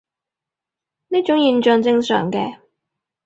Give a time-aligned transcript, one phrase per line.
[1.09, 2.57] 呢種現象正常嘅